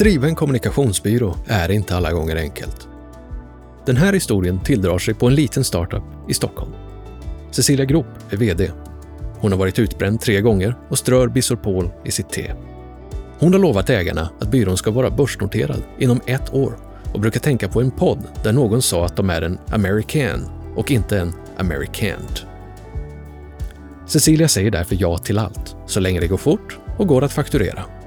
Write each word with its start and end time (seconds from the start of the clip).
driva 0.00 0.28
en 0.28 0.34
kommunikationsbyrå 0.34 1.36
är 1.46 1.70
inte 1.70 1.96
alla 1.96 2.12
gånger 2.12 2.36
enkelt. 2.36 2.88
Den 3.86 3.96
här 3.96 4.12
historien 4.12 4.60
tilldrar 4.60 4.98
sig 4.98 5.14
på 5.14 5.26
en 5.26 5.34
liten 5.34 5.64
startup 5.64 6.02
i 6.28 6.34
Stockholm. 6.34 6.72
Cecilia 7.50 7.84
Grop 7.84 8.06
är 8.30 8.36
VD. 8.36 8.70
Hon 9.40 9.52
har 9.52 9.58
varit 9.58 9.78
utbränd 9.78 10.20
tre 10.20 10.40
gånger 10.40 10.74
och 10.88 10.98
strör 10.98 11.28
Bisorpol 11.28 11.90
i 12.04 12.10
sitt 12.10 12.30
te. 12.30 12.52
Hon 13.38 13.52
har 13.52 13.60
lovat 13.60 13.90
ägarna 13.90 14.30
att 14.40 14.50
byrån 14.50 14.76
ska 14.76 14.90
vara 14.90 15.10
börsnoterad 15.10 15.82
inom 15.98 16.20
ett 16.26 16.54
år 16.54 16.78
och 17.14 17.20
brukar 17.20 17.40
tänka 17.40 17.68
på 17.68 17.80
en 17.80 17.90
podd 17.90 18.28
där 18.42 18.52
någon 18.52 18.82
sa 18.82 19.04
att 19.04 19.16
de 19.16 19.30
är 19.30 19.42
en 19.42 19.58
American 19.70 20.48
och 20.76 20.90
inte 20.90 21.18
en 21.18 21.32
Americant. 21.56 22.46
Cecilia 24.06 24.48
säger 24.48 24.70
därför 24.70 24.96
ja 25.00 25.18
till 25.18 25.38
allt, 25.38 25.76
så 25.86 26.00
länge 26.00 26.20
det 26.20 26.28
går 26.28 26.36
fort 26.36 26.78
och 26.98 27.06
går 27.06 27.24
att 27.24 27.32
fakturera. 27.32 27.99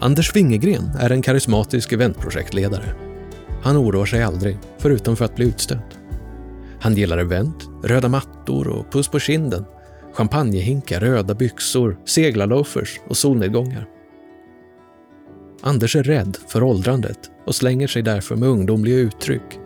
Anders 0.00 0.36
Wingegren 0.36 0.90
är 0.98 1.10
en 1.10 1.22
karismatisk 1.22 1.92
eventprojektledare. 1.92 2.94
Han 3.62 3.76
oroar 3.76 4.06
sig 4.06 4.22
aldrig, 4.22 4.58
förutom 4.78 5.16
för 5.16 5.24
att 5.24 5.36
bli 5.36 5.46
utstött. 5.46 5.98
Han 6.80 6.94
gillar 6.94 7.18
event, 7.18 7.68
röda 7.84 8.08
mattor 8.08 8.68
och 8.68 8.92
puss 8.92 9.08
på 9.08 9.18
kinden, 9.18 9.64
champagnehinkar, 10.12 11.00
röda 11.00 11.34
byxor, 11.34 11.98
seglarloafers 12.04 13.00
och 13.08 13.16
solnedgångar. 13.16 13.86
Anders 15.62 15.96
är 15.96 16.02
rädd 16.02 16.36
för 16.48 16.62
åldrandet 16.62 17.30
och 17.46 17.54
slänger 17.54 17.86
sig 17.86 18.02
därför 18.02 18.36
med 18.36 18.48
ungdomliga 18.48 18.96
uttryck. 18.96 19.58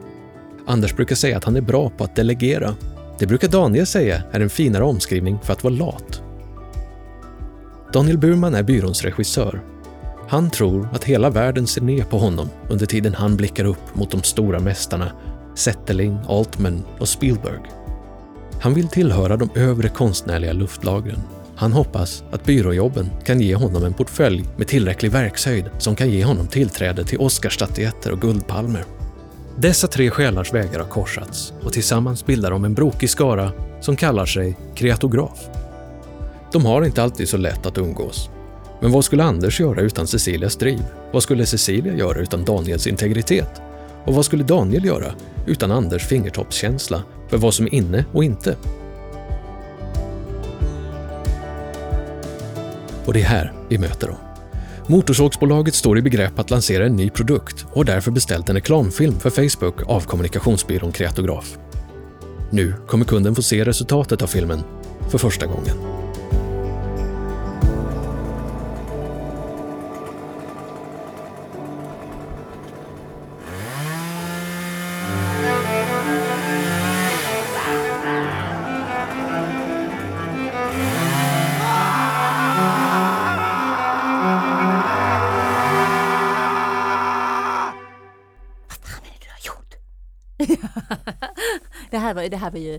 Anders 0.67 0.97
brukar 0.97 1.17
säga 1.17 1.37
att 1.37 1.45
han 1.45 1.57
är 1.57 1.61
bra 1.61 1.91
på 1.91 2.05
att 2.05 2.17
delegera. 2.17 2.75
Det 3.19 3.27
brukar 3.27 3.49
Daniel 3.49 3.87
säga 3.87 4.23
är 4.33 4.41
en 4.41 4.51
finare 4.51 4.85
omskrivning 4.85 5.39
för 5.43 5.53
att 5.53 5.65
vara 5.65 5.75
lat. 5.75 6.23
Daniel 7.93 8.19
Burman 8.19 8.55
är 8.55 8.63
byråns 8.63 9.03
regissör. 9.03 9.72
Han 10.33 10.51
tror 10.51 10.89
att 10.93 11.05
hela 11.05 11.31
världen 11.31 11.67
ser 11.67 11.81
ner 11.81 12.05
på 12.05 12.19
honom 12.19 12.49
under 12.69 12.87
tiden 12.87 13.15
han 13.15 13.37
blickar 13.37 13.65
upp 13.65 13.95
mot 13.95 14.11
de 14.11 14.23
stora 14.23 14.61
mästarna 14.61 15.13
Zetterling, 15.55 16.19
Altman 16.29 16.85
och 16.99 17.09
Spielberg. 17.09 17.61
Han 18.61 18.75
vill 18.75 18.89
tillhöra 18.89 19.37
de 19.37 19.51
övre 19.55 19.89
konstnärliga 19.89 20.53
luftlagren. 20.53 21.19
Han 21.57 21.73
hoppas 21.73 22.25
att 22.31 22.45
byråjobben 22.45 23.11
kan 23.25 23.41
ge 23.41 23.55
honom 23.55 23.85
en 23.85 23.95
portfölj 23.95 24.45
med 24.57 24.69
tillräcklig 24.69 25.13
verkshöjd 25.13 25.71
som 25.79 25.97
kan 25.97 26.11
ge 26.11 26.25
honom 26.25 26.47
tillträde 26.47 27.05
till 27.05 27.19
Oscarsstatyetter 27.19 28.13
och 28.13 28.21
Guldpalmer. 28.21 28.85
Dessa 29.57 29.87
tre 29.87 30.11
själars 30.11 30.55
vägar 30.55 30.79
har 30.79 30.89
korsats 30.89 31.53
och 31.63 31.73
tillsammans 31.73 32.27
bildar 32.27 32.51
de 32.51 32.65
en 32.65 32.75
brokig 32.75 33.11
skara 33.11 33.53
som 33.81 33.97
kallar 33.97 34.27
sig 34.27 34.57
kreatograf. 34.75 35.49
De 36.53 36.65
har 36.65 36.85
inte 36.85 37.03
alltid 37.03 37.29
så 37.29 37.37
lätt 37.37 37.67
att 37.67 37.79
umgås. 37.79 38.31
Men 38.83 38.93
vad 38.93 39.05
skulle 39.05 39.25
Anders 39.25 39.61
göra 39.61 39.81
utan 39.81 40.07
Cecilias 40.07 40.57
driv? 40.57 40.83
Vad 41.13 41.23
skulle 41.23 41.47
Cecilia 41.47 41.95
göra 41.95 42.19
utan 42.19 42.45
Daniels 42.45 42.87
integritet? 42.87 43.63
Och 44.05 44.15
vad 44.15 44.25
skulle 44.25 44.45
Daniel 44.45 44.85
göra 44.85 45.15
utan 45.47 45.71
Anders 45.71 46.07
fingertoppskänsla 46.07 47.03
för 47.29 47.37
vad 47.37 47.55
som 47.55 47.67
är 47.67 47.75
inne 47.75 48.05
och 48.13 48.25
inte? 48.25 48.57
Och 53.07 53.13
det 53.13 53.21
är 53.21 53.25
här 53.25 53.53
vi 53.69 53.79
möter 53.79 54.07
dem. 54.07 54.17
Motorsågsbolaget 54.87 55.75
står 55.75 55.99
i 55.99 56.03
begrepp 56.03 56.39
att 56.39 56.51
lansera 56.51 56.87
en 56.87 56.97
ny 56.97 57.11
produkt 57.11 57.67
och 57.71 57.77
har 57.77 57.85
därför 57.85 58.11
beställt 58.11 58.49
en 58.49 58.55
reklamfilm 58.55 59.21
för 59.21 59.31
Facebook 59.31 59.83
av 59.87 60.01
kommunikationsbyrån 60.01 60.93
Kreatograf. 60.93 61.59
Nu 62.51 62.75
kommer 62.87 63.05
kunden 63.05 63.35
få 63.35 63.43
se 63.43 63.65
resultatet 63.65 64.23
av 64.23 64.27
filmen 64.27 64.61
för 65.11 65.19
första 65.19 65.47
gången. 65.47 65.92
Här 92.13 92.23
var, 92.23 92.29
det 92.29 92.37
här 92.37 92.51
var 92.51 92.59
ju 92.59 92.75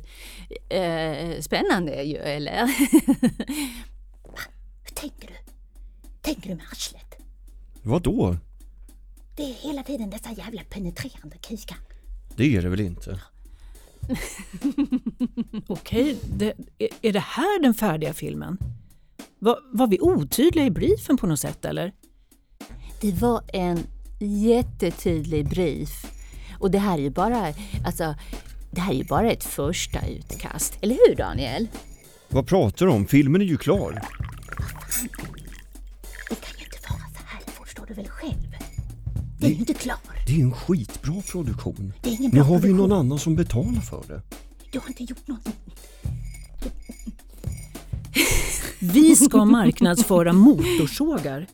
eh, 0.69 1.41
spännande 1.41 2.03
ju, 2.03 2.17
eller? 2.17 2.67
Hur 4.83 4.95
tänker 4.95 5.27
du? 5.27 5.33
Tänker 6.21 6.49
du 6.49 6.55
med 6.55 6.65
arslet? 6.71 7.15
Vad 7.83 8.01
då? 8.01 8.37
Det 9.35 9.43
är 9.43 9.53
hela 9.53 9.83
tiden 9.83 10.09
dessa 10.09 10.31
jävla 10.31 10.61
penetrerande 10.63 11.37
kukar. 11.37 11.77
Det 12.35 12.55
är 12.55 12.61
det 12.61 12.69
väl 12.69 12.79
inte? 12.79 13.19
Okej, 15.67 16.17
det, 16.37 16.53
är 17.01 17.13
det 17.13 17.19
här 17.19 17.61
den 17.61 17.73
färdiga 17.73 18.13
filmen? 18.13 18.57
Var, 19.39 19.59
var 19.73 19.87
vi 19.87 19.99
otydliga 20.01 20.65
i 20.65 20.71
briefen 20.71 21.17
på 21.17 21.27
något 21.27 21.39
sätt 21.39 21.65
eller? 21.65 21.93
Det 23.01 23.11
var 23.11 23.43
en 23.53 23.79
jättetydlig 24.19 25.49
brief. 25.49 26.05
Och 26.59 26.71
det 26.71 26.79
här 26.79 26.97
är 26.97 27.01
ju 27.01 27.09
bara, 27.09 27.53
alltså, 27.85 28.15
det 28.73 28.81
här 28.81 28.93
är 28.93 28.97
ju 28.97 29.03
bara 29.03 29.31
ett 29.31 29.43
första 29.43 30.07
utkast. 30.07 30.77
Eller 30.81 30.97
hur 31.07 31.15
Daniel? 31.15 31.67
Vad 32.29 32.47
pratar 32.47 32.85
du 32.85 32.91
om? 32.91 33.05
Filmen 33.07 33.41
är 33.41 33.45
ju 33.45 33.57
klar. 33.57 34.01
Det 36.29 36.35
kan 36.35 36.57
ju 36.59 36.65
inte 36.65 36.77
vara 36.89 36.99
så 36.99 37.23
här, 37.25 37.41
förstår 37.63 37.85
du 37.85 37.93
väl 37.93 38.07
själv? 38.07 38.55
Det 39.39 39.45
är 39.45 39.51
ju 39.51 39.55
inte 39.55 39.73
klar. 39.73 39.97
Det 40.27 40.33
är 40.33 40.39
en 40.43 40.53
skitbra 40.53 41.21
produktion. 41.31 41.93
Det 42.01 42.09
är 42.09 42.13
ingen 42.13 42.31
Nu 42.31 42.39
bra 42.39 42.43
har 42.43 42.59
vi 42.59 42.67
ju 42.67 42.73
någon 42.73 42.91
annan 42.91 43.19
som 43.19 43.35
betalar 43.35 43.81
för 43.81 44.03
det. 44.07 44.21
Du 44.71 44.79
har 44.79 44.87
inte 44.87 45.03
gjort 45.03 45.27
något. 45.27 45.47
Vi 48.79 49.15
ska 49.15 49.45
marknadsföra 49.45 50.33
motorsågar. 50.33 51.47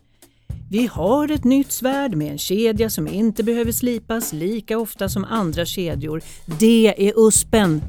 Vi 0.72 0.88
har 0.88 1.31
ett 1.31 1.44
nytt 1.44 1.72
svärd 1.72 2.16
med 2.16 2.31
en 2.31 2.38
kedja 2.38 2.90
som 2.90 3.07
inte 3.07 3.44
behöver 3.44 3.72
slipas 3.72 4.34
lika 4.34 4.78
ofta 4.78 5.09
som 5.09 5.25
andra 5.25 5.66
kedjor. 5.66 6.22
Det 6.59 7.07
är 7.07 7.13
USPen. 7.16 7.81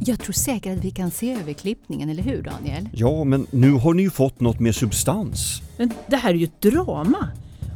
Jag 0.00 0.20
tror 0.20 0.32
säkert 0.32 0.78
att 0.78 0.84
vi 0.84 0.90
kan 0.90 1.10
se 1.10 1.32
över 1.32 1.52
klippningen, 1.52 2.08
eller 2.08 2.22
hur 2.22 2.42
Daniel? 2.42 2.88
Ja, 2.92 3.24
men 3.24 3.46
nu 3.50 3.70
har 3.70 3.94
ni 3.94 4.02
ju 4.02 4.10
fått 4.10 4.40
något 4.40 4.60
med 4.60 4.74
substans. 4.74 5.62
Men 5.78 5.92
det 6.06 6.16
här 6.16 6.30
är 6.30 6.34
ju 6.34 6.44
ett 6.44 6.60
drama. 6.60 7.28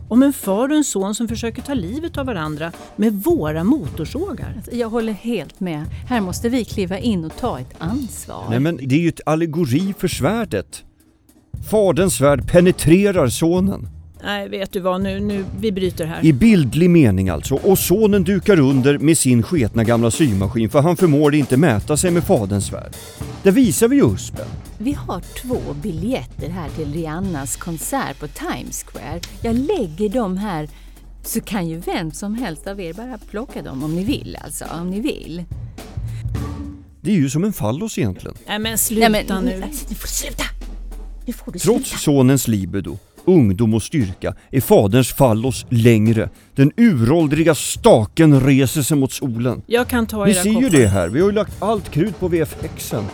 Om 0.09 0.23
en 0.23 0.33
far 0.33 0.69
och 0.69 0.77
en 0.77 0.85
son 0.85 1.15
som 1.15 1.29
försöker 1.29 1.63
ta 1.63 1.75
livet 1.75 2.19
av 2.19 2.27
varandra 2.27 2.73
med 2.97 3.13
våra 3.13 3.65
motorsågar. 3.65 4.55
Alltså, 4.57 4.73
Jag 4.73 4.89
håller 4.91 5.13
helt 5.13 5.61
med. 5.61 5.85
Här 6.09 6.21
måste 6.21 6.49
vi 6.49 6.65
kliva 6.65 6.99
in 6.99 7.25
och 7.25 7.37
ta 7.37 7.61
ett 7.61 7.75
ansvar. 7.79 8.45
Nej 8.51 8.61
men 8.61 8.77
det 8.77 8.95
är 8.95 9.01
ju 9.01 9.09
ett 9.09 9.21
allegori 9.27 9.95
för 9.99 10.09
svärdet. 10.09 10.85
Faderns 11.69 12.15
svärd 12.15 12.51
penetrerar 12.53 13.29
sonen. 13.29 13.89
Nej, 14.25 14.49
vet 14.49 14.73
du 14.73 14.81
vad, 14.81 15.01
nu, 15.01 15.21
nu, 15.21 15.45
vi 15.61 15.73
bryter 15.73 16.07
här. 16.07 16.25
I 16.25 16.33
bildlig 16.33 16.91
mening 16.91 17.29
alltså. 17.29 17.55
Och 17.55 17.79
sonen 17.79 18.25
dukar 18.25 18.61
under 18.61 18.99
med 18.99 19.19
sin 19.19 19.43
sketna 19.43 19.85
gamla 19.85 20.11
symaskin 20.11 20.71
för 20.71 20.81
han 20.81 20.97
förmår 20.97 21.35
inte 21.35 21.57
mäta 21.57 21.97
sig 21.97 22.11
med 22.11 22.25
faderns 22.25 22.67
svärd. 22.67 22.93
Där 23.43 23.51
visar 23.51 23.89
vi 23.89 23.97
USPen. 24.03 24.47
Vi 24.79 24.93
har 24.93 25.21
två 25.21 25.59
biljetter 25.83 26.49
här 26.49 26.69
till 26.69 26.93
Rihannas 26.93 27.57
konsert 27.57 28.21
på 28.21 28.27
Times 28.29 28.85
Square. 28.85 29.21
Jag 29.43 29.55
lägger 29.57 30.09
dem 30.09 30.37
här 30.37 30.69
så 31.23 31.41
kan 31.41 31.69
ju 31.69 31.79
vem 31.79 32.11
som 32.11 32.35
helst 32.35 32.67
av 32.67 32.81
er 32.81 32.93
bara 32.95 33.19
plocka 33.31 33.63
dem 33.63 33.85
om 33.85 33.95
ni 33.95 34.05
vill 34.05 34.39
alltså, 34.45 34.65
om 34.81 34.91
ni 34.91 35.01
vill. 35.01 35.45
Det 37.01 37.11
är 37.11 37.15
ju 37.17 37.31
som 37.31 37.45
en 37.45 37.53
fallos 37.53 37.99
egentligen. 37.99 38.37
Nej 38.47 38.59
men 38.59 38.79
sluta 38.79 39.09
Nej, 39.09 39.27
men- 39.29 39.45
nu. 39.45 39.61
Får 39.95 40.03
du 40.03 40.09
sluta! 40.09 40.45
Nu 41.31 41.35
får 41.35 41.53
du 41.53 41.59
Trots 41.59 41.89
sluta! 41.89 41.99
sonens 41.99 42.49
libido, 42.49 42.99
ungdom 43.25 43.75
och 43.75 43.83
styrka 43.83 44.35
är 44.51 44.61
faderns 44.61 45.13
fallos 45.13 45.67
längre. 45.69 46.29
Den 46.55 46.73
uråldriga 46.77 47.55
staken 47.55 48.41
reser 48.41 48.83
sig 48.83 48.97
mot 48.97 49.13
solen. 49.13 49.63
Jag 49.67 49.89
kan 49.89 50.07
ta 50.07 50.29
era 50.29 50.35
ser 50.43 50.51
ju 50.51 50.55
koppar. 50.55 50.71
det 50.79 50.87
här, 50.87 51.09
vi 51.09 51.21
har 51.21 51.29
ju 51.29 51.35
lagt 51.35 51.63
allt 51.63 51.91
krut 51.91 52.21
på 52.21 52.29
VFXen. 52.29 53.05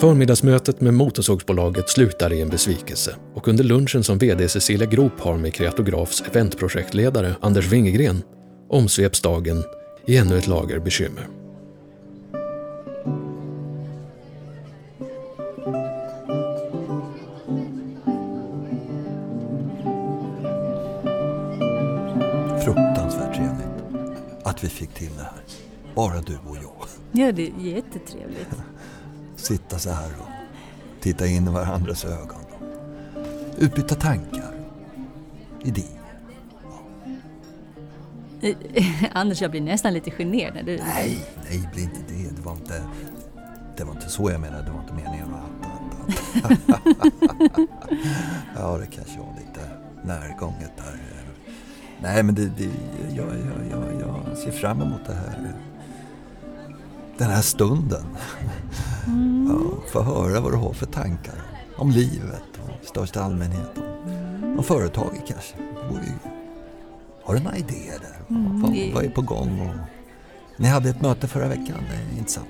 Förmiddagsmötet 0.00 0.80
med 0.80 0.94
Motorsågsbolaget 0.94 1.88
slutar 1.88 2.32
i 2.32 2.40
en 2.40 2.48
besvikelse 2.48 3.16
och 3.34 3.48
under 3.48 3.64
lunchen 3.64 4.04
som 4.04 4.18
VD 4.18 4.48
Cecilia 4.48 4.86
Grop 4.86 5.20
har 5.20 5.36
med 5.36 5.54
Kreatografs 5.54 6.22
eventprojektledare 6.22 7.34
Anders 7.40 7.66
Wingegren 7.72 8.22
omsveps 8.68 9.20
dagen 9.20 9.64
i 10.06 10.16
ännu 10.16 10.38
ett 10.38 10.46
lager 10.46 10.78
bekymmer. 10.78 11.28
Fruktansvärt 22.64 23.36
trevligt 23.36 24.02
att 24.42 24.64
vi 24.64 24.68
fick 24.68 24.94
till 24.94 25.10
det 25.16 25.22
här. 25.22 25.42
Bara 25.94 26.20
du 26.20 26.38
och 26.46 26.56
jag. 26.56 26.86
Ja, 27.12 27.32
det 27.32 27.42
är 27.42 27.60
jättetrevligt. 27.60 28.48
Sitta 29.46 29.78
så 29.78 29.90
här 29.90 30.10
och 30.20 30.28
titta 31.02 31.26
in 31.26 31.48
i 31.48 31.50
varandras 31.50 32.04
ögon. 32.04 32.40
Utbyta 33.56 33.94
tankar. 33.94 34.54
Idéer. 35.62 35.86
Anders, 39.12 39.42
jag 39.42 39.50
blir 39.50 39.60
nästan 39.60 39.92
lite 39.92 40.10
generad 40.10 40.54
när 40.54 40.62
du... 40.62 40.76
Nej, 40.76 41.26
nej, 41.50 41.68
bli 41.72 41.82
inte 41.82 42.00
det. 42.08 42.36
Det 42.36 42.42
var 42.42 42.52
inte, 42.52 42.82
det 43.76 43.84
var 43.84 43.92
inte 43.92 44.08
så 44.08 44.30
jag 44.30 44.40
menade. 44.40 44.64
Det 44.64 44.70
var 44.70 44.80
inte 44.80 44.94
meningen 44.94 45.34
att... 45.34 46.44
att, 46.44 46.52
att. 46.52 47.12
ja, 48.56 48.78
det 48.78 48.86
kanske 48.86 49.18
var 49.18 49.34
lite 49.38 49.70
närgånget 50.04 50.72
där. 50.76 51.00
Nej, 52.00 52.22
men 52.22 52.34
det, 52.34 52.46
det, 52.46 52.70
jag, 53.14 53.26
jag, 53.26 53.70
jag, 53.70 54.00
jag 54.28 54.38
ser 54.38 54.50
fram 54.50 54.82
emot 54.82 55.06
det 55.06 55.14
här. 55.14 55.52
Den 57.18 57.30
här 57.30 57.42
stunden. 57.42 58.06
Mm. 59.06 59.48
Ja, 59.50 59.88
få 59.92 60.02
höra 60.02 60.40
vad 60.40 60.52
du 60.52 60.56
har 60.56 60.72
för 60.72 60.86
tankar 60.86 61.34
om 61.76 61.90
livet 61.90 62.42
och 62.64 62.84
i 62.84 62.86
största 62.86 63.22
allmänhet. 63.22 63.70
Om, 63.76 64.56
om 64.58 64.64
företaget 64.64 65.22
kanske. 65.28 65.54
Har 67.22 67.34
du 67.34 67.40
några 67.40 67.56
idéer 67.56 67.98
där? 68.00 68.16
vad, 68.62 68.72
det- 68.72 68.90
vad 68.94 69.04
är 69.04 69.08
på 69.10 69.22
gång? 69.22 69.60
Och, 69.60 69.76
ni 70.56 70.68
hade 70.68 70.88
ett 70.90 71.00
möte 71.02 71.28
förra 71.28 71.48
veckan, 71.48 71.76
inte 72.18 72.32
sant? 72.32 72.48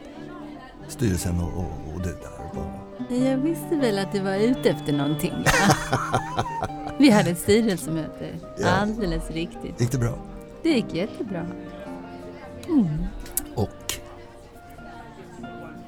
Styrelsen 0.88 1.41
och, 1.41 1.49
och, 1.58 1.94
och 1.94 2.00
du 2.03 2.08
där. 2.08 2.31
Vad- 2.55 3.23
Jag 3.23 3.37
visste 3.38 3.76
väl 3.76 3.99
att 3.99 4.12
du 4.12 4.20
var 4.20 4.35
ute 4.35 4.70
efter 4.70 4.93
någonting. 4.93 5.32
Ja. 5.44 5.75
Vi 6.99 7.11
hade 7.11 7.31
ett 7.31 7.38
styrelsemöte. 7.38 8.29
Ja. 8.58 8.69
Alldeles 8.69 9.31
riktigt. 9.31 9.81
Gick 9.81 9.93
det 9.93 9.99
bra? 9.99 10.14
Det 10.62 10.69
gick 10.70 10.94
jättebra. 10.94 11.47
Och? 13.55 13.69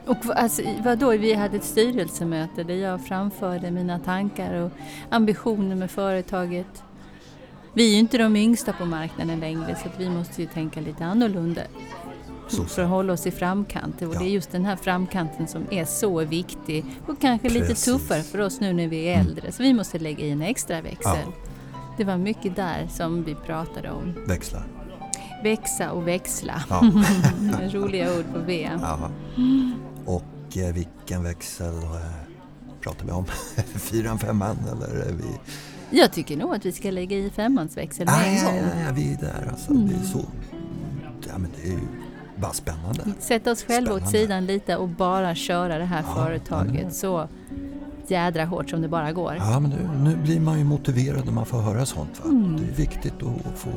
Och 0.08 0.16
alltså, 0.37 0.62
vadå, 0.84 1.10
vi 1.10 1.34
hade 1.34 1.56
ett 1.56 1.64
styrelsemöte 1.64 2.64
där 2.64 2.75
jag 2.75 3.06
framförde 3.06 3.70
mina 3.70 3.99
tankar 3.99 4.55
och 4.55 4.70
ambitioner 5.10 5.76
med 5.76 5.90
företaget. 5.90 6.82
Vi 7.75 7.88
är 7.88 7.93
ju 7.93 7.99
inte 7.99 8.19
de 8.19 8.37
yngsta 8.37 8.72
på 8.72 8.84
marknaden 8.84 9.40
längre 9.40 9.76
så 9.82 9.88
vi 9.99 10.10
måste 10.10 10.43
ju 10.43 10.49
tänka 10.49 10.81
lite 10.81 11.05
annorlunda 11.05 11.62
Så, 12.49 12.64
för 12.64 12.82
att 12.82 12.88
hålla 12.88 13.12
oss 13.12 13.26
i 13.26 13.31
framkant. 13.31 14.02
Och 14.02 14.14
Ja. 14.14 14.19
det 14.19 14.25
är 14.25 14.28
just 14.31 14.52
den 14.52 14.64
här 14.64 14.76
framkanten 14.76 15.49
som 15.49 15.62
är 15.70 15.84
så 15.84 16.25
viktig 16.25 16.84
och 17.06 17.20
kanske 17.20 17.49
lite 17.49 17.66
Precis. 17.66 17.84
tuffare 17.84 18.22
för 18.22 18.40
oss 18.40 18.60
nu 18.60 18.72
när 18.72 18.88
vi 18.88 19.05
är 19.08 19.20
äldre. 19.20 19.52
Så 19.52 19.62
vi 19.62 19.75
måste 19.75 19.99
lägga 19.99 20.25
i 20.25 20.31
en 20.31 20.43
extra 20.43 20.81
växel. 20.81 21.19
Det 21.96 22.05
var 22.05 22.16
mycket 22.16 22.56
där 22.56 22.87
som 22.90 23.25
vi 23.25 23.34
pratade 23.34 23.90
om. 23.90 24.14
Växlar. 24.26 24.62
Växa 25.43 25.90
och 25.90 26.08
växla. 26.08 26.62
Ja. 26.70 26.82
Roliga 27.72 28.19
ord 28.19 28.25
på 28.34 28.38
V. 28.38 28.70
Och 30.08 30.56
eh, 30.58 30.75
vilken 30.75 31.22
växel 31.22 31.75
eh, 31.82 32.00
pratar 32.81 33.06
vi 33.06 33.12
om? 33.12 33.25
Fyran, 33.75 34.19
femman 34.19 34.56
eller 34.72 35.12
vi... 35.12 35.38
Jag 35.99 36.12
tycker 36.12 36.37
nog 36.37 36.55
att 36.55 36.66
vi 36.66 36.72
ska 36.72 36.90
lägga 36.90 37.16
i 37.16 37.31
femmansväxel 37.31 38.06
med 38.06 38.14
Ah, 38.14 38.22
en 38.22 38.44
gång. 38.44 38.55
ja, 38.56 38.81
ja, 38.87 38.93
vi 38.94 39.12
är 39.12 39.16
där 39.16 39.49
alltså. 39.50 39.72
Det 39.72 39.94
är 39.94 40.02
så... 40.05 40.25
Ja, 41.28 41.38
men 41.38 41.50
det 41.56 41.69
är 41.69 41.72
ju 41.72 41.78
bara 42.37 42.52
spännande. 42.52 43.05
Sätta 43.19 43.50
oss 43.52 43.62
själva 43.64 43.94
åt 43.94 44.10
sidan 44.10 44.46
lite 44.46 44.76
och 44.76 44.88
bara 44.88 45.34
köra 45.34 45.78
det 45.78 45.84
här 45.84 46.05
Ja, 46.08 46.14
företaget 46.25 46.82
ja. 46.84 46.90
så 46.90 47.28
jädra 48.10 48.44
hårt 48.44 48.70
som 48.70 48.82
det 48.82 48.88
bara 48.88 49.12
går. 49.12 49.34
Ja, 49.38 49.60
men 49.60 49.70
nu, 49.70 49.88
nu 50.10 50.16
blir 50.16 50.40
man 50.40 50.58
ju 50.58 50.64
motiverad 50.64 51.25
när 51.25 51.32
man 51.32 51.46
får 51.46 51.58
höra 51.60 51.87
sånt. 51.87 52.20
Va? 52.25 52.31
Mm. 52.31 52.56
Det 52.56 52.72
är 52.72 52.76
viktigt 52.76 53.22
att 53.22 53.58
få... 53.58 53.70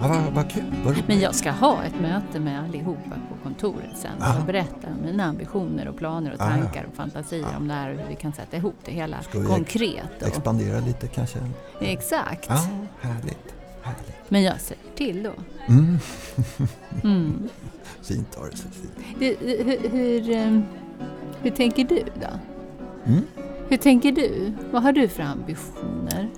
Ja, 0.00 0.08
vad, 0.08 0.32
vad 0.34 0.50
kul, 0.50 0.64
vad 0.84 0.92
roligt. 0.94 1.08
Men 1.08 1.20
jag 1.20 1.34
ska 1.34 1.50
ha 1.50 1.82
ett 1.84 2.00
möte 2.00 2.40
med 2.40 2.62
allihopa 2.62 3.10
på 3.28 3.42
kontoret 3.42 3.98
sen 3.98 4.38
och 4.40 4.46
berätta 4.46 4.88
om 4.88 5.06
mina 5.06 5.24
ambitioner 5.24 5.88
och 5.88 5.96
planer 5.96 6.32
och 6.32 6.38
tankar 6.38 6.86
och 6.90 6.96
fantasier 6.96 7.56
om 7.58 7.68
det 7.68 7.74
här 7.74 7.90
och 7.90 8.00
hur 8.00 8.08
vi 8.08 8.14
kan 8.14 8.32
sätta 8.32 8.56
ihop 8.56 8.74
det 8.84 8.92
hela 8.92 9.22
Ska 9.22 9.38
vi 9.38 9.46
konkret. 9.46 10.22
Och, 10.22 10.28
Expandera 10.28 10.80
lite 10.80 11.06
kanske? 11.06 11.38
exakt. 11.80 12.46
Ja, 12.48 12.54
härligt. 13.00 13.54
härligt. 13.82 14.14
Men 14.28 14.42
jag 14.42 14.60
säger 14.60 14.82
till 14.94 15.22
då. 15.22 15.32
Mm. 15.68 15.98
Mm. 17.04 17.48
Fint 18.02 18.34
har 18.34 18.48
det 18.50 18.56
Cecilia. 18.56 18.90
Hur, 19.18 19.64
hur, 19.64 19.88
hur, 19.90 20.30
ehm, 20.30 20.62
hur 21.42 21.50
tänker 21.50 21.84
du 21.84 22.02
då? 22.20 22.28
Mm. 23.06 23.22
Hur 23.68 23.76
tänker 23.76 24.12
du? 24.12 24.52
Vad 24.70 24.82
har 24.82 24.92
du 24.92 25.08
för 25.08 25.22
ambitioner? 25.22 26.30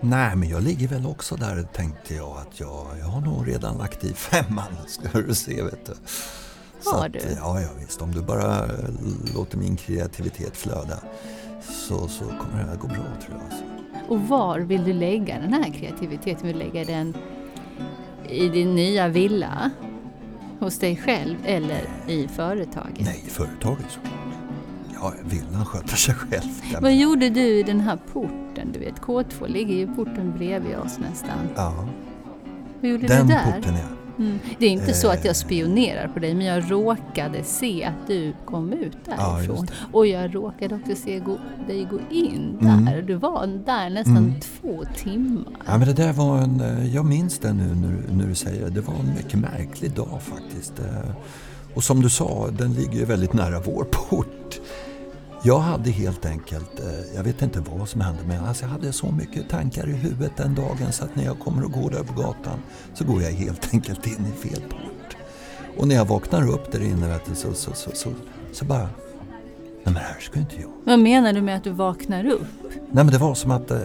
Nej, 0.00 0.36
men 0.36 0.48
jag 0.48 0.62
ligger 0.62 0.88
väl 0.88 1.06
också 1.06 1.36
där 1.36 1.62
tänkte 1.62 2.14
jag 2.14 2.36
att 2.36 2.60
jag, 2.60 2.86
jag 2.98 3.06
har 3.06 3.20
nog 3.20 3.48
redan 3.48 3.78
lagt 3.78 4.04
i 4.04 4.14
femman 4.14 4.72
ska 4.86 5.20
du 5.20 5.34
se 5.34 5.62
vet 5.62 5.86
du. 5.86 5.92
Har 6.84 7.06
att, 7.06 7.12
du? 7.12 7.18
Ja, 7.36 7.60
ja 7.60 7.68
visst. 7.80 8.02
Om 8.02 8.12
du 8.12 8.22
bara 8.22 8.64
eh, 8.64 8.70
låter 9.34 9.58
min 9.58 9.76
kreativitet 9.76 10.56
flöda 10.56 10.98
så, 11.62 12.08
så 12.08 12.24
kommer 12.24 12.64
det 12.64 12.68
här 12.70 12.76
gå 12.76 12.86
bra 12.86 12.96
tror 12.96 13.36
jag. 13.36 13.40
Alltså. 13.44 13.64
Och 14.08 14.20
var 14.20 14.58
vill 14.58 14.84
du 14.84 14.92
lägga 14.92 15.38
den 15.38 15.52
här 15.52 15.72
kreativiteten? 15.72 16.46
Vill 16.46 16.58
du 16.58 16.64
lägga 16.64 16.84
den 16.84 17.14
i 18.28 18.48
din 18.48 18.74
nya 18.74 19.08
villa? 19.08 19.70
Hos 20.60 20.78
dig 20.78 20.96
själv 20.96 21.36
eller 21.44 21.82
i 22.06 22.28
företaget? 22.28 23.00
Nej, 23.00 23.24
företaget 23.28 23.86
såklart. 23.90 24.21
Ja, 25.02 25.12
villan 25.24 25.64
sköter 25.66 25.96
sig 25.96 26.14
själv. 26.14 26.50
Ja, 26.72 26.78
Vad 26.82 26.94
gjorde 26.94 27.28
du 27.30 27.40
i 27.58 27.62
den 27.62 27.80
här 27.80 27.98
porten? 28.12 28.72
Du 28.72 28.78
vet, 28.78 29.00
K2 29.00 29.48
ligger 29.48 29.74
ju 29.74 29.86
porten 29.94 30.32
bredvid 30.36 30.76
oss 30.76 30.98
nästan. 31.10 31.38
Ja, 31.56 31.74
Vad 32.80 32.90
gjorde 32.90 33.06
den 33.06 33.26
du 33.26 33.32
där? 33.34 33.52
porten 33.52 33.74
ja. 33.74 33.96
Mm. 34.18 34.38
Det 34.58 34.66
är 34.66 34.70
inte 34.70 34.94
så 34.94 35.08
att 35.08 35.18
Eh. 35.20 35.26
jag 35.26 35.36
spionerar 35.36 36.08
på 36.08 36.18
dig, 36.18 36.34
men 36.34 36.46
jag 36.46 36.70
råkade 36.72 37.44
se 37.44 37.84
att 37.84 38.06
du 38.06 38.32
kom 38.46 38.72
ut 38.72 38.96
Ja, 39.04 39.34
därifrån. 39.36 39.66
det. 39.66 39.72
och 39.92 40.06
jag 40.06 40.34
råkade 40.34 40.74
också 40.74 40.94
se 40.94 41.18
gå, 41.18 41.38
dig 41.68 41.84
gå 41.90 41.98
in 42.10 42.58
Mm. 42.60 42.84
där. 42.84 43.02
Du 43.02 43.14
var 43.14 43.46
där 43.46 43.90
nästan 43.90 44.16
Mm. 44.16 44.34
två 44.40 44.84
timmar. 44.96 45.44
Ja, 45.66 45.78
men 45.78 45.86
det 45.88 45.92
där 45.94 46.12
var 46.12 46.38
en, 46.38 46.60
eh, 46.60 46.94
jag 46.94 47.04
minns 47.04 47.38
det 47.38 47.52
nu 47.52 47.74
när, 47.74 48.14
när 48.16 48.26
du 48.26 48.34
säger 48.34 48.64
det. 48.64 48.70
Det 48.70 48.80
var 48.80 48.94
en 48.94 49.14
mycket 49.16 49.38
märklig 49.40 49.90
dag 49.92 50.20
faktiskt. 50.22 50.78
Eh, 50.78 51.10
Och 51.74 51.84
som 51.84 52.02
du 52.02 52.10
sa, 52.10 52.48
den 52.58 52.72
ligger 52.74 52.98
ju 52.98 53.04
väldigt 53.04 53.32
nära 53.32 53.60
vår 53.60 53.84
port. 53.90 54.60
Jag 55.44 55.58
hade 55.58 55.90
helt 55.90 56.26
enkelt, 56.26 56.80
eh, 56.80 57.14
jag 57.16 57.22
vet 57.24 57.42
inte 57.42 57.60
vad 57.60 57.88
som 57.88 58.00
hände, 58.00 58.22
men 58.26 58.44
alltså 58.44 58.64
jag 58.64 58.70
hade 58.70 58.92
så 58.92 59.10
mycket 59.10 59.48
tankar 59.48 59.88
i 59.88 59.92
huvudet 59.92 60.32
den 60.36 60.54
dagen 60.54 60.92
så 60.92 61.04
att 61.04 61.16
när 61.16 61.24
jag 61.24 61.38
kommer 61.38 61.64
och 61.64 61.72
går 61.72 61.90
där 61.90 62.02
på 62.02 62.22
gatan 62.22 62.58
så 62.94 63.04
går 63.04 63.22
jag 63.22 63.30
helt 63.30 63.68
enkelt 63.74 64.06
in 64.06 64.26
i 64.34 64.48
fel 64.48 64.60
port. 64.60 65.16
Och 65.78 65.88
när 65.88 65.94
jag 65.94 66.04
vaknar 66.04 66.50
upp 66.50 66.72
där 66.72 66.82
inne 66.82 67.08
vet 67.08 67.26
du, 67.26 67.34
så, 67.34 67.54
så, 67.54 67.72
så, 67.74 67.90
så, 67.94 68.10
så 68.52 68.64
bara, 68.64 68.88
nej 69.84 69.84
men 69.84 69.96
här 69.96 70.20
ska 70.20 70.38
inte 70.38 70.60
jag. 70.60 70.70
Vad 70.84 70.98
menar 70.98 71.32
du 71.32 71.42
med 71.42 71.56
att 71.56 71.64
du 71.64 71.70
vaknar 71.70 72.26
upp? 72.26 72.62
Nej 72.70 73.04
men 73.04 73.06
det 73.06 73.18
var 73.18 73.34
som 73.34 73.50
att 73.50 73.70
eh, 73.70 73.78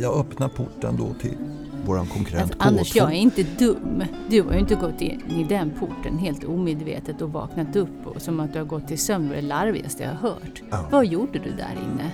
jag 0.00 0.16
öppnar 0.16 0.48
porten 0.48 0.96
då 0.96 1.14
till 1.20 1.36
våran 1.84 2.06
konkurrent 2.06 2.42
Alltså, 2.42 2.58
K2. 2.58 2.66
Anders, 2.68 2.96
jag 2.96 3.08
är 3.12 3.16
inte 3.16 3.42
dum. 3.42 4.04
Du 4.28 4.42
har 4.42 4.52
ju 4.52 4.58
inte 4.58 4.74
gått 4.74 5.00
in 5.00 5.22
i 5.28 5.44
den 5.48 5.70
porten 5.70 6.18
helt 6.18 6.44
omedvetet 6.44 7.22
och 7.22 7.32
vaknat 7.32 7.76
upp 7.76 8.06
och 8.06 8.22
som 8.22 8.40
att 8.40 8.52
du 8.52 8.58
har 8.58 8.66
gått 8.66 8.88
till 8.88 8.98
sömn. 8.98 9.28
Det 9.28 9.42
larvigaste 9.42 10.02
jag 10.02 10.10
har 10.10 10.28
hört. 10.30 10.62
Ja. 10.70 10.88
Vad 10.90 11.06
gjorde 11.06 11.38
du 11.38 11.50
där 11.50 11.78
inne? 11.92 12.10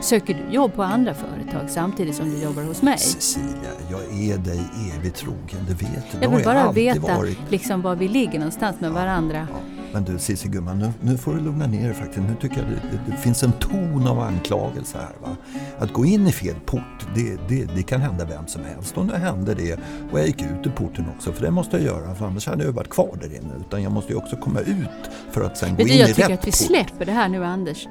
Söker 0.00 0.34
du 0.34 0.54
jobb 0.54 0.74
på 0.74 0.82
andra 0.82 1.14
företag 1.14 1.70
samtidigt 1.70 2.14
som 2.14 2.30
du 2.30 2.42
jobbar 2.42 2.62
hos 2.62 2.82
mig? 2.82 2.98
Cecilia, 2.98 3.70
jag 3.90 4.00
är 4.00 4.38
dig 4.38 4.60
evigt 4.96 5.16
trogen, 5.16 5.66
det 5.68 5.74
vet 5.74 6.12
du. 6.12 6.18
Jag 6.20 6.30
vill 6.30 6.44
bara 6.44 6.62
alltid 6.62 6.84
veta 6.84 7.16
varit. 7.16 7.38
liksom 7.48 7.82
var 7.82 7.94
vi 7.96 8.08
ligger 8.08 8.38
någonstans 8.38 8.80
med 8.80 8.92
varandra. 8.92 9.48
Ja. 9.52 9.75
Men 9.96 10.04
du 10.04 10.18
Cissi 10.18 10.48
gumman, 10.48 10.78
nu, 10.78 10.92
nu 11.00 11.18
får 11.18 11.34
du 11.34 11.40
lugna 11.40 11.66
ner 11.66 11.84
dig 11.84 11.94
faktiskt. 11.94 12.18
Nu 12.28 12.36
tycker 12.40 12.56
jag 12.56 12.66
det, 12.66 12.74
det, 12.96 13.12
det 13.12 13.16
finns 13.16 13.42
en 13.42 13.52
ton 13.52 14.06
av 14.06 14.20
anklagelse 14.20 14.98
här. 14.98 15.14
Va? 15.22 15.36
Att 15.78 15.92
gå 15.92 16.04
in 16.04 16.26
i 16.26 16.32
fel 16.32 16.54
port, 16.66 17.06
det, 17.14 17.38
det, 17.48 17.64
det 17.76 17.82
kan 17.82 18.00
hända 18.00 18.24
vem 18.24 18.46
som 18.46 18.64
helst. 18.64 18.98
Och 18.98 19.06
nu 19.06 19.12
hände 19.12 19.54
det. 19.54 19.78
Och 20.12 20.18
jag 20.20 20.26
gick 20.26 20.42
ut 20.42 20.66
ur 20.66 20.70
porten 20.70 21.04
också, 21.16 21.32
för 21.32 21.42
det 21.42 21.50
måste 21.50 21.76
jag 21.76 21.86
göra. 21.86 22.14
För 22.14 22.26
annars 22.26 22.46
hade 22.46 22.64
jag 22.64 22.72
varit 22.72 22.90
kvar 22.90 23.18
där 23.20 23.26
inne. 23.36 23.54
Utan 23.60 23.82
jag 23.82 23.92
måste 23.92 24.12
ju 24.12 24.18
också 24.18 24.36
komma 24.36 24.60
ut 24.60 25.10
för 25.30 25.44
att 25.44 25.58
sen 25.58 25.70
gå 25.70 25.76
Vet 25.76 25.86
du, 25.86 25.92
in 25.92 26.00
jag 26.00 26.10
i 26.10 26.14
tycker 26.14 26.28
rätt 26.28 26.38
att 26.38 26.46
vi 26.46 26.50
port. 26.50 26.58
släpper 26.58 27.04
det 27.06 27.12
här 27.12 27.28
nu 27.28 27.44
Anders. 27.44 27.88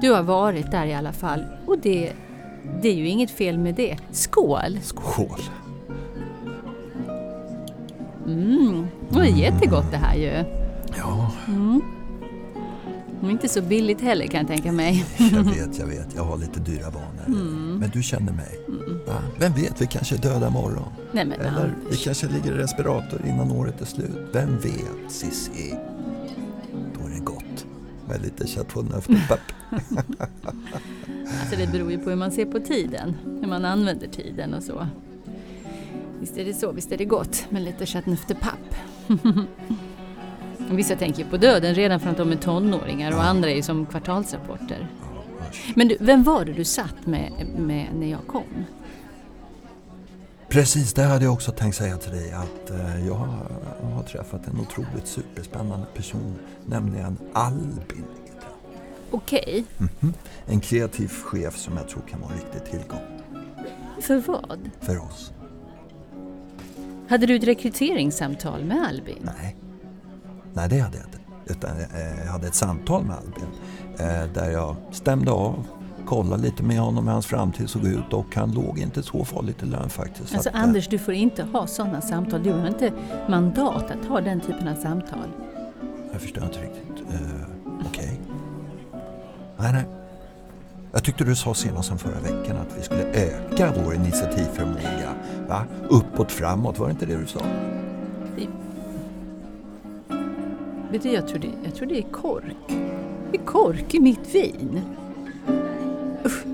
Du 0.00 0.10
har 0.12 0.22
varit 0.22 0.70
där 0.70 0.86
i 0.86 0.94
alla 0.94 1.12
fall 1.12 1.44
och 1.66 1.78
det, 1.78 2.12
det 2.82 2.88
är 2.88 2.94
ju 2.94 3.08
inget 3.08 3.30
fel 3.30 3.58
med 3.58 3.74
det. 3.74 3.96
Skål! 4.10 4.78
Skål! 4.82 5.40
Mm, 8.26 8.86
det 9.08 9.16
var 9.16 9.24
jättegott 9.24 9.90
det 9.90 9.96
här 9.96 10.14
ju. 10.16 10.44
Ja, 10.96 11.32
Mm. 11.48 11.82
Inte 13.30 13.48
så 13.48 13.62
billigt 13.62 14.00
heller 14.00 14.26
kan 14.26 14.38
jag 14.40 14.48
tänka 14.48 14.72
mig. 14.72 15.04
Jag 15.32 15.42
vet, 15.44 15.78
jag 15.78 15.86
vet. 15.86 16.14
Jag 16.16 16.24
har 16.24 16.36
lite 16.36 16.60
dyra 16.60 16.90
vanor. 16.90 17.38
Men 17.78 17.90
du 17.92 18.02
känner 18.02 18.32
mig. 18.32 18.60
Va? 19.06 19.14
Vem 19.38 19.52
vet, 19.52 19.80
vi 19.82 19.86
kanske 19.86 20.14
är 20.14 20.18
döda 20.18 20.48
imorgon. 20.48 20.88
Nej 21.12 21.24
men 21.24 21.40
Eller 21.40 21.74
vi 21.90 21.96
kanske 21.96 22.26
ligger 22.28 22.52
i 22.52 22.56
respirator 22.56 23.20
innan 23.26 23.50
året 23.52 23.80
är 23.80 23.84
slut. 23.84 24.28
Vem 24.32 24.58
vet, 24.58 24.72
Cissi? 25.12 25.74
Då 27.00 27.06
är 27.06 27.10
det 27.14 27.24
gott 27.24 27.66
med 28.08 28.22
lite 28.22 28.46
chateauneuf-pepp. 28.46 29.40
Alltså 31.40 31.56
det 31.56 31.72
beror 31.72 31.90
ju 31.90 31.98
på 31.98 32.10
hur 32.10 32.16
man 32.16 32.30
ser 32.32 32.44
på 32.44 32.60
tiden. 32.60 33.14
Hur 33.40 33.48
man 33.48 33.64
använder 33.64 34.06
tiden 34.08 34.54
och 34.54 34.62
så. 34.62 34.86
Visst 36.20 36.36
är 36.38 36.44
det 36.44 36.54
så, 36.54 36.72
visst 36.72 36.92
är 36.92 36.98
det 36.98 37.04
gott 37.04 37.46
med 37.50 37.62
lite 37.62 37.86
chateauneuf 37.86 38.26
de 38.28 38.34
papp. 38.34 38.74
Och 39.06 39.14
Vissa 40.70 40.96
tänker 40.96 41.24
på 41.24 41.36
döden 41.36 41.74
redan 41.74 42.00
från 42.00 42.10
att 42.10 42.16
de 42.16 42.32
är 42.32 42.36
tonåringar 42.36 43.12
och 43.12 43.24
andra 43.24 43.50
är 43.50 43.62
som 43.62 43.86
kvartalsrapporter. 43.86 44.88
Men 45.74 45.88
du, 45.88 45.96
vem 46.00 46.22
var 46.22 46.44
det 46.44 46.52
du 46.52 46.64
satt 46.64 47.06
med, 47.06 47.32
med 47.58 47.86
när 47.94 48.06
jag 48.10 48.26
kom? 48.26 48.64
Precis, 50.48 50.92
det 50.94 51.02
hade 51.02 51.24
jag 51.24 51.32
också 51.32 51.52
tänkt 51.52 51.74
säga 51.76 51.96
till 51.96 52.10
dig 52.12 52.32
att 52.32 52.70
eh, 52.70 53.06
jag 53.06 53.14
har 53.14 54.02
träffat 54.02 54.46
en 54.46 54.60
otroligt 54.60 55.06
superspännande 55.06 55.86
person, 55.94 56.34
nämligen 56.66 57.16
Albin. 57.32 58.04
heter 58.24 58.42
han. 58.42 58.52
Okej, 59.10 59.64
Mhm. 59.78 60.14
En 60.46 60.60
kreativ 60.60 61.08
chef 61.08 61.56
som 61.56 61.76
jag 61.76 61.88
tror 61.88 62.02
kan 62.10 62.20
vara 62.20 62.30
en 62.32 62.38
riktig 62.38 62.64
tillgång 62.70 63.00
för 64.00 64.16
vad? 64.26 64.70
för 64.80 64.98
oss. 64.98 65.32
Hade 67.08 67.26
du 67.26 67.36
ett 67.36 67.44
rekryteringssamtal 67.44 68.64
med 68.64 68.86
Albin? 68.88 69.30
Nej, 69.38 69.56
Nej 70.58 70.68
det 70.68 70.78
hade 70.78 70.96
jag 70.96 71.06
inte. 71.06 71.18
Utan 71.46 71.70
eh, 71.70 72.24
jag 72.24 72.32
hade 72.32 72.46
ett 72.46 72.54
samtal 72.54 73.04
med 73.04 73.16
Albin 73.16 73.44
eh, 73.98 74.32
där 74.34 74.50
jag 74.50 74.76
stämde 74.90 75.30
av, 75.30 75.66
kollade 76.06 76.42
lite 76.42 76.62
med 76.62 76.80
honom 76.80 77.06
hur 77.06 77.12
hans 77.12 77.26
framtid 77.26 77.70
såg 77.70 77.84
ut 77.84 78.12
och 78.12 78.34
han 78.34 78.52
låg 78.52 78.78
inte 78.78 79.02
så 79.02 79.24
farligt 79.24 79.62
i 79.62 79.66
lön 79.66 79.90
faktiskt. 79.90 80.28
Så 80.28 80.34
Alltså 80.34 80.48
att, 80.48 80.54
eh, 80.54 80.62
Anders, 80.62 80.88
du 80.88 80.98
får 80.98 81.14
inte 81.14 81.42
ha 81.42 81.66
sådana 81.66 82.00
samtal. 82.00 82.42
Du 82.42 82.52
har 82.52 82.66
inte 82.68 82.92
mandat 83.28 83.90
att 83.90 84.04
ha 84.08 84.20
den 84.20 84.40
typen 84.40 84.68
av 84.68 84.74
samtal. 84.74 85.28
Jag 86.12 86.20
förstår 86.20 86.44
inte 86.44 86.58
riktigt. 86.58 87.04
Eh, 87.12 87.20
Okej. 87.88 88.20
Nej, 89.58 89.72
nej. 89.72 89.84
Jag 90.92 91.04
tyckte 91.04 91.24
du 91.24 91.36
sa 91.36 91.54
senast 91.54 91.88
som 91.88 91.98
förra 91.98 92.20
veckan 92.20 92.56
att 92.56 92.78
vi 92.78 92.82
skulle 92.82 93.02
öka 93.02 93.72
vår 93.84 93.94
initiativförmåga. 93.94 95.14
Va? 95.48 95.64
Uppåt, 95.88 96.32
framåt, 96.32 96.78
var 96.78 96.86
det 96.86 96.92
inte 96.92 97.06
det 97.06 97.16
du 97.16 97.26
sa? 97.26 97.40
Vet 100.90 101.02
du, 101.02 101.12
jag 101.12 101.28
tror 101.28 101.38
det, 101.38 101.48
jag 101.64 101.74
tror 101.74 101.86
det 101.86 101.98
är 101.98 102.02
kork. 102.02 102.68
Det 103.30 103.38
är 103.38 103.44
kork 103.44 103.94
i 103.94 104.00
mitt 104.00 104.34
vin. 104.34 104.80
Usch. 106.24 106.44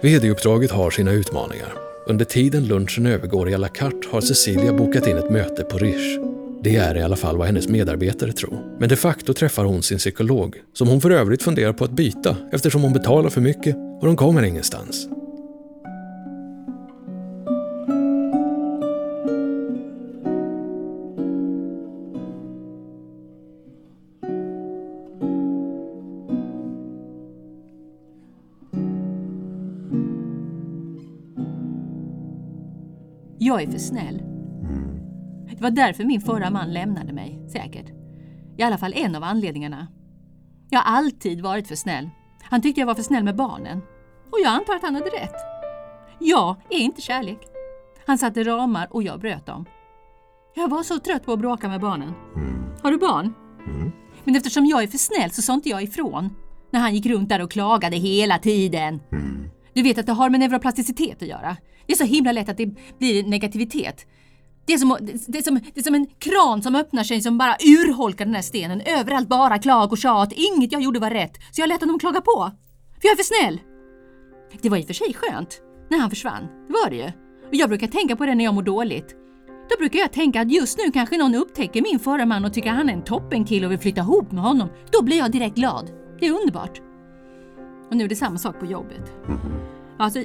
VD-uppdraget 0.00 0.70
har 0.70 0.90
sina 0.90 1.12
utmaningar. 1.12 1.72
Under 2.06 2.24
tiden 2.24 2.66
lunchen 2.66 3.06
övergår 3.06 3.48
i 3.48 3.54
à 3.54 3.58
la 3.58 3.68
carte 3.68 4.08
har 4.10 4.20
Cecilia 4.20 4.72
bokat 4.72 5.06
in 5.06 5.16
ett 5.16 5.30
möte 5.30 5.64
på 5.64 5.78
Riche. 5.78 6.25
Det 6.62 6.76
är 6.76 6.96
i 6.96 7.02
alla 7.02 7.16
fall 7.16 7.36
vad 7.36 7.46
hennes 7.46 7.68
medarbetare 7.68 8.32
tror. 8.32 8.76
Men 8.78 8.88
de 8.88 8.96
facto 8.96 9.32
träffar 9.32 9.64
hon 9.64 9.82
sin 9.82 9.98
psykolog, 9.98 10.56
som 10.72 10.88
hon 10.88 11.00
för 11.00 11.10
övrigt 11.10 11.42
funderar 11.42 11.72
på 11.72 11.84
att 11.84 11.90
byta 11.90 12.36
eftersom 12.52 12.82
hon 12.82 12.92
betalar 12.92 13.30
för 13.30 13.40
mycket 13.40 13.76
och 14.00 14.06
de 14.06 14.16
kommer 14.16 14.42
ingenstans. 14.42 15.08
Jag 33.38 33.62
är 33.62 33.66
för 33.66 33.78
snäll. 33.78 34.35
Det 35.56 35.62
var 35.62 35.70
därför 35.70 36.04
min 36.04 36.20
förra 36.20 36.50
man 36.50 36.72
lämnade 36.72 37.12
mig, 37.12 37.48
säkert. 37.52 37.86
I 38.58 38.62
alla 38.62 38.78
fall 38.78 38.92
en 38.96 39.14
av 39.14 39.22
anledningarna. 39.24 39.86
Jag 40.70 40.80
har 40.80 40.96
alltid 40.96 41.40
varit 41.40 41.68
för 41.68 41.74
snäll. 41.74 42.10
Han 42.42 42.62
tyckte 42.62 42.80
jag 42.80 42.86
var 42.86 42.94
för 42.94 43.02
snäll 43.02 43.24
med 43.24 43.36
barnen. 43.36 43.82
Och 44.30 44.38
jag 44.42 44.48
antar 44.48 44.74
att 44.74 44.82
han 44.82 44.94
hade 44.94 45.06
rätt. 45.06 45.34
Jag 46.18 46.56
är 46.70 46.78
inte 46.78 47.00
kärlek. 47.00 47.38
Han 48.06 48.18
satte 48.18 48.44
ramar 48.44 48.88
och 48.90 49.02
jag 49.02 49.20
bröt 49.20 49.46
dem. 49.46 49.64
Jag 50.54 50.68
var 50.68 50.82
så 50.82 50.98
trött 50.98 51.24
på 51.24 51.32
att 51.32 51.38
bråka 51.38 51.68
med 51.68 51.80
barnen. 51.80 52.14
Har 52.82 52.90
du 52.90 52.98
barn? 52.98 53.34
Men 54.24 54.36
eftersom 54.36 54.66
jag 54.66 54.82
är 54.82 54.86
för 54.86 54.98
snäll 54.98 55.30
så 55.30 55.42
sa 55.42 55.54
inte 55.54 55.68
jag 55.68 55.82
ifrån. 55.82 56.34
När 56.70 56.80
han 56.80 56.94
gick 56.94 57.06
runt 57.06 57.28
där 57.28 57.42
och 57.42 57.50
klagade 57.50 57.96
hela 57.96 58.38
tiden. 58.38 59.00
Du 59.72 59.82
vet 59.82 59.98
att 59.98 60.06
det 60.06 60.12
har 60.12 60.30
med 60.30 60.40
neuroplasticitet 60.40 61.22
att 61.22 61.28
göra. 61.28 61.56
Det 61.86 61.92
är 61.92 61.96
så 61.96 62.04
himla 62.04 62.32
lätt 62.32 62.48
att 62.48 62.56
det 62.56 62.98
blir 62.98 63.24
negativitet. 63.24 64.06
Det 64.66 64.72
är, 64.72 64.78
som, 64.78 64.98
det, 65.00 65.38
är 65.38 65.42
som, 65.42 65.60
det 65.74 65.80
är 65.80 65.82
som 65.82 65.94
en 65.94 66.06
kran 66.06 66.62
som 66.62 66.74
öppnar 66.74 67.04
sig 67.04 67.20
som 67.20 67.38
bara 67.38 67.56
urholkar 67.60 68.24
den 68.24 68.34
här 68.34 68.42
stenen. 68.42 68.80
Överallt 68.80 69.28
bara 69.28 69.58
klag 69.58 69.92
och 69.92 69.98
tjat. 69.98 70.32
Inget 70.32 70.72
jag 70.72 70.82
gjorde 70.82 71.00
var 71.00 71.10
rätt. 71.10 71.32
Så 71.52 71.60
jag 71.60 71.68
lät 71.68 71.80
honom 71.80 71.98
klaga 71.98 72.20
på. 72.20 72.50
För 73.00 73.08
jag 73.08 73.12
är 73.12 73.16
för 73.16 73.24
snäll. 73.24 73.60
Det 74.62 74.68
var 74.68 74.76
i 74.76 74.82
och 74.82 74.86
för 74.86 74.94
sig 74.94 75.14
skönt 75.14 75.60
när 75.90 75.98
han 75.98 76.10
försvann. 76.10 76.42
Det 76.66 76.72
var 76.72 76.90
det 76.90 76.96
ju. 76.96 77.12
Och 77.48 77.54
jag 77.54 77.68
brukar 77.68 77.86
tänka 77.86 78.16
på 78.16 78.26
det 78.26 78.34
när 78.34 78.44
jag 78.44 78.54
mår 78.54 78.62
dåligt. 78.62 79.14
Då 79.70 79.76
brukar 79.78 79.98
jag 79.98 80.12
tänka 80.12 80.40
att 80.40 80.52
just 80.52 80.78
nu 80.78 80.92
kanske 80.92 81.18
någon 81.18 81.34
upptäcker 81.34 81.82
min 81.82 81.98
förra 81.98 82.26
man 82.26 82.44
och 82.44 82.54
tycker 82.54 82.70
han 82.70 82.88
är 82.88 82.92
en 82.92 83.04
toppenkille 83.04 83.66
och 83.66 83.72
vill 83.72 83.78
flytta 83.78 84.00
ihop 84.00 84.32
med 84.32 84.44
honom. 84.44 84.68
Då 84.92 85.02
blir 85.02 85.18
jag 85.18 85.32
direkt 85.32 85.56
glad. 85.56 85.90
Det 86.20 86.26
är 86.26 86.40
underbart. 86.40 86.80
Och 87.90 87.96
nu 87.96 88.04
är 88.04 88.08
det 88.08 88.16
samma 88.16 88.38
sak 88.38 88.60
på 88.60 88.66
jobbet. 88.66 89.12
Alltså, 89.98 90.22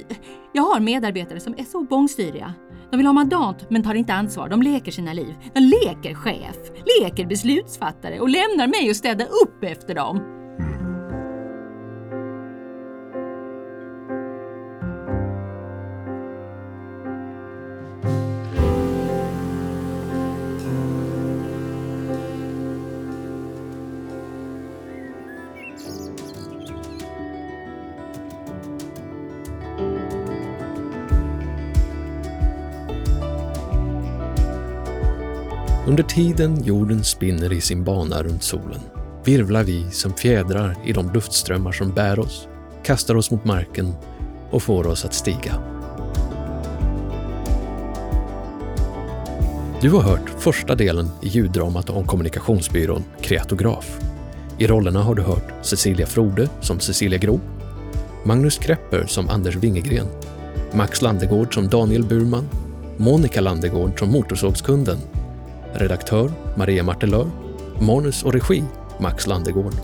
jag 0.52 0.62
har 0.62 0.80
medarbetare 0.80 1.40
som 1.40 1.54
är 1.58 1.64
så 1.64 1.82
bångstyriga. 1.82 2.54
De 2.92 2.96
vill 2.96 3.06
ha 3.06 3.12
mandat 3.12 3.70
men 3.70 3.82
tar 3.82 3.94
inte 3.94 4.14
ansvar. 4.14 4.48
De 4.48 4.62
leker 4.62 4.92
sina 4.92 5.12
liv. 5.12 5.34
De 5.54 5.60
leker 5.60 6.14
chef, 6.14 6.56
leker 7.00 7.26
beslutsfattare 7.26 8.20
och 8.20 8.28
lämnar 8.28 8.66
mig 8.66 8.90
att 8.90 8.96
städa 8.96 9.24
upp 9.24 9.64
efter 9.64 9.94
dem. 9.94 10.41
Under 35.92 36.02
tiden 36.02 36.64
jorden 36.64 37.04
spinner 37.04 37.52
i 37.52 37.60
sin 37.60 37.84
bana 37.84 38.22
runt 38.22 38.42
solen 38.42 38.80
virvlar 39.24 39.62
vi 39.62 39.90
som 39.90 40.14
fjädrar 40.14 40.76
i 40.84 40.92
de 40.92 41.12
luftströmmar 41.12 41.72
som 41.72 41.92
bär 41.92 42.18
oss, 42.18 42.48
kastar 42.84 43.14
oss 43.14 43.30
mot 43.30 43.44
marken 43.44 43.94
och 44.50 44.62
får 44.62 44.86
oss 44.86 45.04
att 45.04 45.14
stiga. 45.14 45.62
Du 49.80 49.90
har 49.90 50.02
hört 50.02 50.30
första 50.38 50.74
delen 50.74 51.10
i 51.22 51.28
ljuddramat 51.28 51.90
om 51.90 52.06
kommunikationsbyrån 52.06 53.04
Kreatograf. 53.20 54.00
I 54.58 54.66
rollerna 54.66 55.02
har 55.02 55.14
du 55.14 55.22
hört 55.22 55.52
Cecilia 55.62 56.06
Frode 56.06 56.48
som 56.60 56.80
Cecilia 56.80 57.18
Groth, 57.18 57.44
Magnus 58.24 58.58
Krepper 58.58 59.06
som 59.06 59.28
Anders 59.28 59.56
Wingegren, 59.56 60.06
Max 60.74 61.02
Landegård 61.02 61.54
som 61.54 61.68
Daniel 61.68 62.04
Burman, 62.04 62.48
Monica 62.96 63.40
Landegård 63.40 63.98
som 63.98 64.12
Motorsågskunden 64.12 64.98
Redaktör 65.74 66.30
Maria 66.56 66.82
Martelör. 66.82 67.26
Manus 67.80 68.22
och 68.22 68.32
regi 68.32 68.64
Max 69.00 69.26
Landegård. 69.26 69.74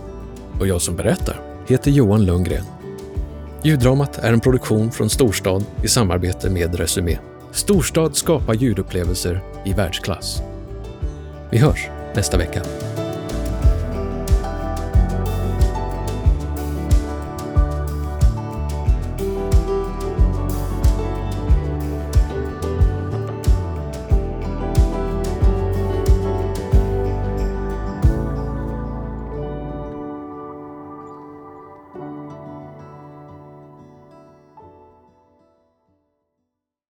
Och 0.60 0.66
jag 0.66 0.82
som 0.82 0.96
berättar 0.96 1.40
heter 1.66 1.90
Johan 1.90 2.24
Lundgren. 2.24 2.64
Ljuddramat 3.62 4.18
är 4.18 4.32
en 4.32 4.40
produktion 4.40 4.90
från 4.90 5.10
Storstad 5.10 5.64
i 5.82 5.88
samarbete 5.88 6.50
med 6.50 6.74
Resumé. 6.74 7.18
Storstad 7.52 8.16
skapar 8.16 8.54
ljudupplevelser 8.54 9.42
i 9.64 9.72
världsklass. 9.72 10.42
Vi 11.50 11.58
hörs 11.58 11.88
nästa 12.14 12.38
vecka. 12.38 12.62